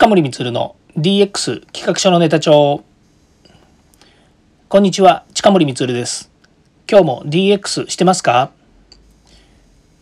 [0.00, 2.82] 近森光の DX 企画書のネタ帳。
[4.70, 6.30] こんにちは近森光です。
[6.90, 8.50] 今日も DX してますか？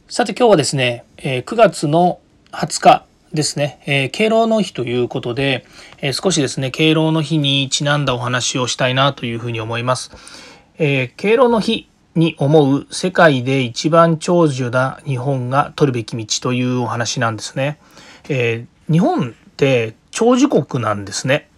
[0.09, 2.21] さて今日はですね、9月の
[2.53, 5.67] 20日ですね、えー、敬老の日ということで、
[6.01, 10.13] えー、少しですね敬老の日にちなんだお話をしたいなというふうに思います、
[10.79, 17.81] えー、敬老の日に思う世界で一番長寿な日本が取るべき道というお話なんですね、
[18.29, 21.49] え日本って長寿国なんですね。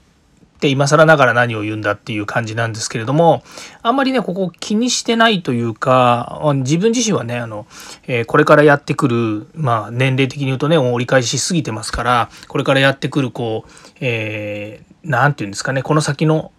[0.56, 3.42] って今更ながら何を言うんだっていう感じなんですけれども、
[3.82, 7.66] あんまりね、ここ気にしてないというか、自分自身はね、あの、
[8.06, 13.70] えー、これからやってくる、まあ年齢的に言うとね、折り返しすぎてますから、これからやってくる、こう、
[14.00, 16.52] えー、ていうんですかね、この先の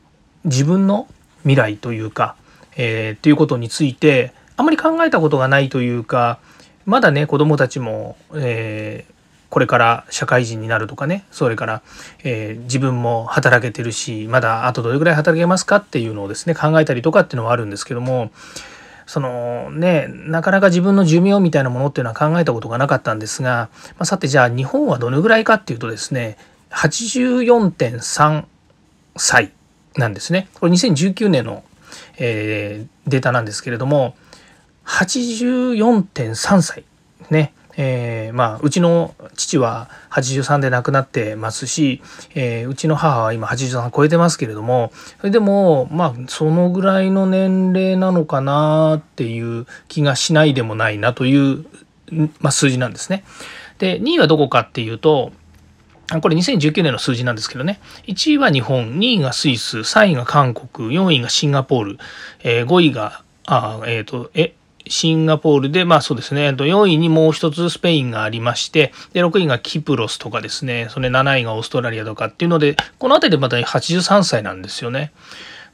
[0.45, 1.08] 自分の
[1.42, 2.36] 未来というか、
[2.78, 6.39] えー、っていうことについて、あんまり考えたことがないというか、
[6.86, 9.20] まだね、子供たちも、えー、
[9.52, 11.26] これから社会人になるとかね。
[11.30, 11.82] それから、
[12.23, 18.31] えー、自分も働けてるしまだあとどれぐらい働けますかっていうのをですね考えたりとかっていうのはあるんですけども
[19.06, 26.38] そのねなかなか自分の寿命みたいなものっていうのは考えたことがなかったんですが、まあ、さてじゃあ日本はどのぐらいかっていうとですね
[26.70, 28.45] 84.3
[29.18, 29.52] 歳
[29.97, 30.47] なんですね。
[30.53, 31.66] これ2019年の、
[32.18, 34.16] えー、データなんですけれども
[34.86, 36.86] 84.3歳。
[37.30, 37.53] ね。
[37.77, 42.02] えー、まあうちの父は83で亡くなってますし、
[42.36, 51.66] えー、うちの母は今83超えてますけれどもそれでもまあそのぐらいの年齢なのかなっていう気がしないでもないなという、
[52.39, 53.23] まあ、数字なんですね。
[53.80, 55.31] で2位はどこかっていうと
[56.19, 57.80] これ2019年の数字なんですけどね。
[58.08, 61.97] 1位は日本、2位がスイス、3位が韓国、4位がシンガポール、
[62.44, 64.53] えー、5位が、あえっ、ー、と、え、
[64.88, 75.12] シンガポールで、まあそうですね、4位にもう一つスペインがありまして、で、6位がキプロスとかですね、それ7位がオーストラリアとかっていうので、この辺りでまた83歳なんですよね。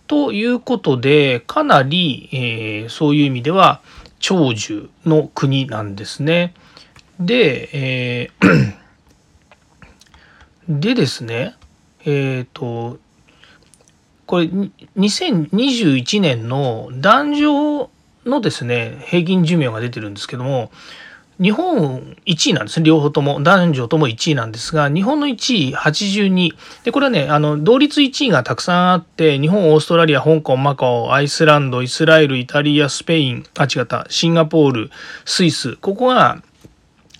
[0.08, 3.82] ということで、かなり、えー、そういう意味では
[4.20, 6.54] 長寿の国なんですね。
[7.20, 8.74] で、えー
[10.70, 11.56] でですね、
[12.04, 13.00] えっ、ー、と、
[14.26, 14.50] これ
[14.98, 17.90] 2021年の男女
[18.28, 20.72] のですね平均寿命が出てるんですけども
[21.40, 34.92] 日本1位なんですね両方とも男女とも1位なんですが日本の1位82でこれはねあの同率1位がたくさんあって日本オーストラリア香港マカオアイスランドイスラエルイタリアスペインあ違ったシンガポール
[35.26, 36.42] スイスここが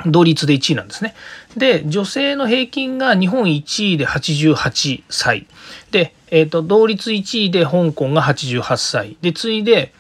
[0.06, 1.16] 同率で1位なんですね。
[1.56, 5.48] で、女性の平均が日本1位で88歳。
[5.92, 9.18] で、えっ、ー、と、同率1位で香港が88歳。
[9.22, 9.94] で、次いで、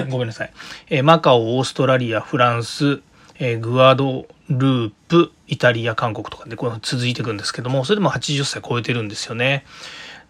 [0.10, 0.52] ごめんなさい、
[0.90, 3.00] えマカオ、オーストラリア、フランス、
[3.38, 9.64] えグアドループ、イタリア、韓国とかでこの続いていくんですけども、それでも80歳超えてるんですよね。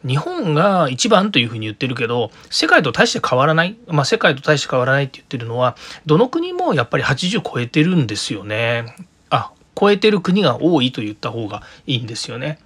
[0.07, 3.77] 日本が一番というふうに言ってるけど、世界と大して変わらない。
[3.87, 8.95] まあ、世界と大して変わらないって言ってるのは、どの国もやっぱり80超えてるんですよね。
[9.31, 12.59] あ、超えてる国が多いと言った方がいいんですよね。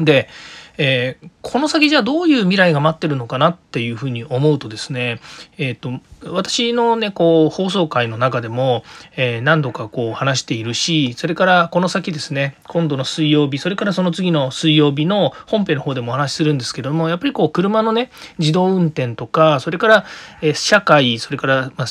[0.00, 0.28] で、
[0.76, 5.18] えー、この先じゃあどういう未来が待ってるのかなっていうふうに思うとですね、
[5.56, 5.92] えーと、
[6.30, 8.84] 私のねこう放送回の中でも、
[9.16, 20.04] えー、何度かこう話しているしそれからこの先ですね今度の水曜日それからその次の水曜日の本編の方でもお話しするんですけどもやっぱりこう車のね自動運転とかそれから、
[20.42, 21.86] えー、社会それから、まあ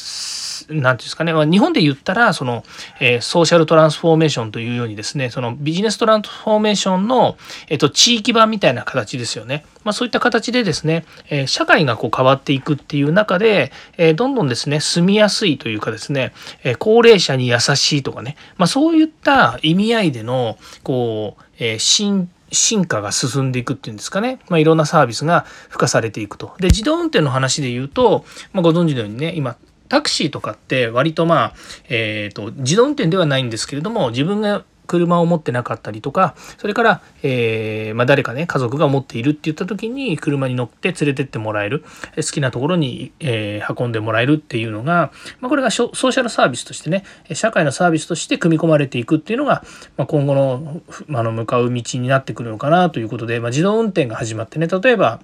[0.68, 2.64] 何て言うんですかね、まあ、日本で言ったらその、
[3.00, 7.38] えー、ソーシャルトランスフォーメーションというようにですねそのビジネストランスフォーメーションの、
[7.70, 9.66] えーと、地域版みたいな形ですよね、ね。
[9.84, 26.54] まあ、そういった形でですね、えー、社会がこう変わっていくっていう中で、えー、どんどんですね住みやすいというかですね、え高齢者に優しいとかね、まあ、そういった意味合いでのこう、え進進化が進んでいくっていうんですかね、まあ、いろんなサービスが付加されていくと。
[26.60, 29.58] で自動運転の話で言うと、まあ、ご存知のようにね今
[29.90, 31.54] タクシーとかって割とまあ、
[31.90, 41.84] えーと、自動運転ではないんですけれども自分が車を持ってなかったりとかそれから、えー、まあ、誰かね家族が持っているって言った時に車に乗って連れてってもらえる
[42.16, 47.04] 好きなところに、えー、運んでもらえるっていうのが、まあ、これがソーシャルサービスとしてね
[47.34, 49.64] 社会のサービスとして組み込まれていくっていうのが、
[49.98, 55.20] まあ、今後のあの向かう道になってくるのかなということで、ま自動運転が始まってね例えば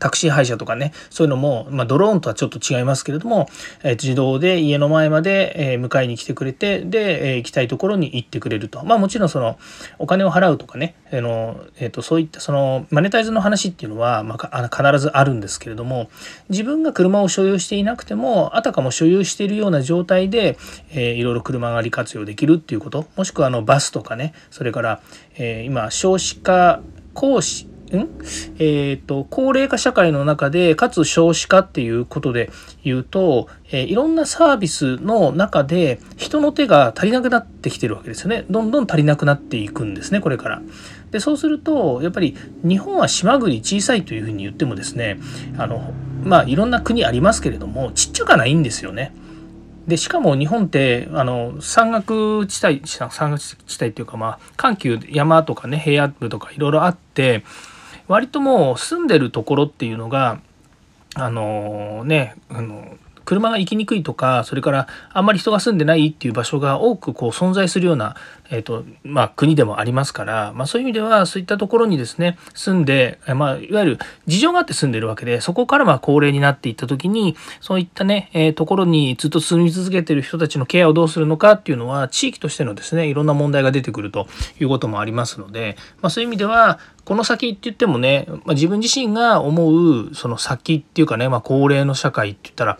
[0.00, 3.48] タクシー配車とかねそういうのも、まあ、ドローンとはちょっと違いますけれども、
[3.84, 8.84] え、自動で家の前まで、え、迎えに来てくれてで、え、行きたいところに行ってくれると。
[8.84, 9.58] まあもちろんその
[9.98, 16.10] お金を払うとかねあの、えーと、そういったそのマネタイズの話っていうのは、まあ、必ずあるんですけれども
[16.48, 20.56] 自分が車を所有していなくてもあたかも所有しているような状態で、
[20.90, 23.06] えー、いろいろ車が利活用できるっていうこと。
[23.16, 25.00] もしくはあのバスとかねそれから、
[25.36, 26.80] えー、今少子化
[27.14, 28.08] 講師ん？
[28.58, 32.50] えーと、高齢化社会の中でかつ少子化っていうことで
[32.84, 40.62] 言うと、えー、いろんなサービスの中で人の手が足りなくなってきてるわけですよねどんどん足りなくなっていくんですねこれから。
[41.10, 45.18] でそうするとやっぱり日本は島国小さいというふうに言ってもですね
[45.58, 49.12] あのまあいろんな国ありますけれどもちっちゃかないんですよね。
[49.88, 57.42] でしかも日本ってあの山岳地帯山岳地帯っていうかまあ緩急山とかね平野部とかいろいろあって
[58.10, 60.40] 割ともう住んでるところっていうのが
[61.14, 62.96] あのねあの
[63.30, 68.16] 車が行きにくいとかそれからあんまり人が住んでないっていう場所が多くこう存在するような、
[68.50, 84.26] えーとまあ、国でもありますから、まあ、そういう意味ではそういったところにですね住んで、まあ、いわゆる事情があって住んでるわけでそこからま高齢になっていった時にそういったね、えー、ところにずっと住み続けてる人たちのケアをどうするのかっていうのは地域としてのですねいろんな問題が出てくると
[84.60, 92.78] いうこともありますので、まあ、そういう意味ではこの先って言ってもね、まあ、自分自身が思うその先っていうかね、まあ、高齢の社会って言ったら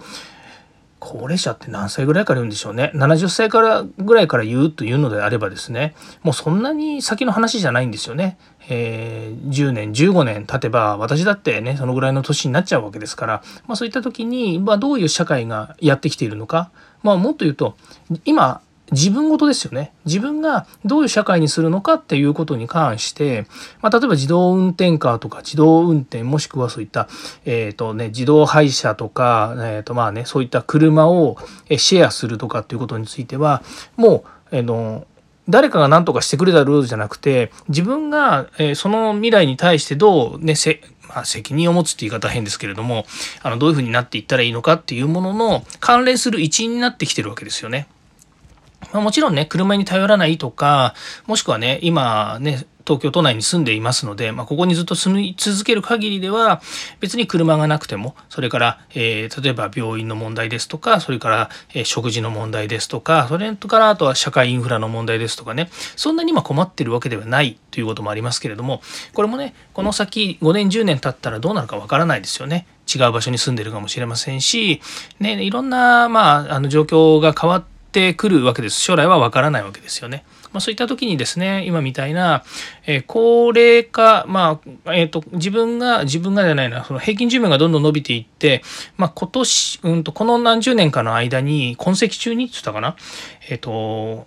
[1.00, 2.92] 高齢者って何歳ぐらいから言うんでしょうね。
[2.94, 5.94] 70歳からぐらいから言うというのであればですね。
[6.22, 8.38] もうそんなに先の話じゃないんですよね。
[8.68, 16.70] えー、10年15年経てば私だってねそのぐらいの年になっちゃうわけですから、まあ、そういった時に、まあ、どういう社会がやってきているのか、
[17.02, 17.76] まあ、もっと言うと
[18.24, 18.60] 今
[18.92, 19.92] 自分事ですよね。
[20.04, 23.46] 自分がどういう社会にするのかっていうことに関して、
[23.80, 27.08] まあ、例えば自動運転カーとか自動運転もしくはそういった、
[27.44, 31.36] えーとね、自動配車とか、えーとまあね、そういった車を
[31.76, 33.62] シェアするとかっていうことについては
[33.96, 35.06] もう、えー、の
[35.48, 43.04] 誰かが何とかしてくれたルールじゃなくて自分が、えその未来に対してどうねせまあ、責任を持つって言い方変ですけれども
[43.42, 47.88] あのどういうふうになっていったらいいのかっていうものの関連する一因になってきてるわけですよね。
[48.92, 50.94] まあ、もちろんね、車に頼らないとか、
[51.26, 56.60] もしくはね、今ね、東京都内に住んでいますので、まあ、ここにずっと住み続ける限りでは
[56.98, 68.82] 別に車がなくてもそれから、えー、例えば病院の問題ですとかそれから、えー、食事の問題ですとかそれからあとは社会インフラの問題ですとかねそんなに今困ってるわけではないということもありますけれども
[69.14, 72.66] これもねこの先5年10年経ったらどうなるかわからないですよね。
[72.92, 74.80] 違う場所に住んでるかもしれませんし、
[75.20, 78.80] ね、いろんな、まあ、あの状況が変わってってくるわけです。
[78.80, 80.24] 将来はわからないわけですよね。
[80.52, 82.44] まあ、そういった時にですね、今みたいな、
[82.86, 88.62] えー、高齢化、まあ、えっ、ー、と、自分が、自分がじゃないな、その平均寿命がどんどん伸びていって、
[88.96, 92.96] まあ、今年、うんと、この何十年かの間に、痕跡中にって言ったかな、
[93.48, 94.26] えっ、ー、と、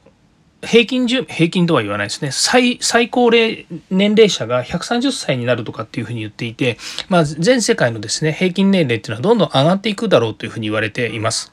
[0.66, 6.78] 平均寿平均とは言わないですね最最高齢年齢者が130歳になるとかっていうふうに言っていて、
[7.10, 11.52] まあ、全世界のですね平均年齢っていうのはどんどん上がっていくだろうというふうに言われています。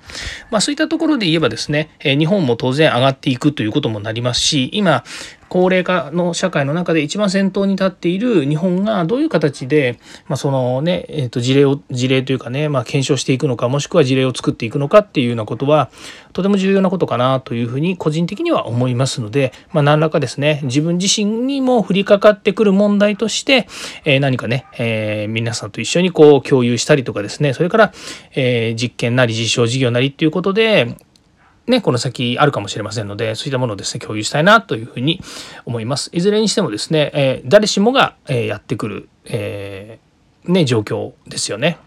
[0.51, 5.05] まあ、そういったところで言えばですね日本も当然上がっていくということもなりますし今
[5.51, 9.99] 高齢化の社会の中で一番先頭に立っている日本がどういう形で、
[10.29, 15.91] まあ、そのね、えー、と事例を事例というかね、まあ、検証していくのかもしくは事例を作っていくのかっていうようなことは
[16.33, 23.67] とても重要なことかなというふうに個人的には思いますので、まあ、何らかですね自分自身にも降りかかってくる問題として、
[24.05, 27.93] えー、何かね、えー、皆さんと一緒にこう共有したりとかですねそれから、
[28.37, 30.97] えー、実験なり実証事業なりっていうことで
[31.71, 35.21] ね、この先あるかもしれませんので、そういったものをですね、共有したいなというふうに
[35.65, 36.11] 思います。
[36.13, 41.79] いずれにしてもですね、えー、誰しもが、えー、やってくる、えー、ね、状況ですよね。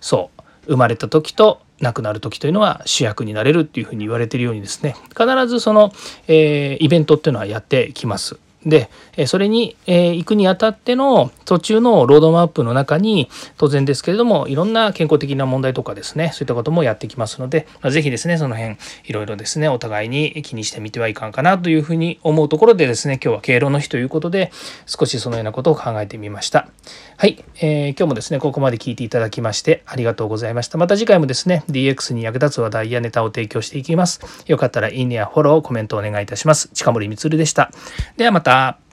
[0.00, 0.42] そう。
[0.66, 5.92] 生まれた時と亡くなる時というのは主役になれるっていうふうに言われてるようにですね、必ずその、
[6.28, 8.38] えイベントっていうのはやってきます。
[8.64, 8.88] で
[9.26, 24.52] それに行くにあたっての途中のロードマップの中に当然ですけれどもいろんな健康的な問題とかですねそういったこともやってきますので是非ですねその辺いろいろですねお互いに気にしてみてはいかんかなというふうに思うところでですね今日は敬老の日ということで
[24.86, 26.68] 少しそのようなことを考えてみました。
[27.16, 30.78] はい、えー、今日もですねここまで聞いていただきましてありがとうございました。
[30.78, 34.20] また次回もですね DX に役立つ話題やネタを提供していきます。
[34.46, 36.68] よかったらいいねやフォローコメントお願いいたします。
[36.68, 37.70] 近森光でした。
[38.16, 38.51] ではまた。
[38.52, 38.91] あ。